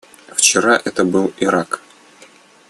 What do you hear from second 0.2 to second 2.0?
Вчера это был Ирак.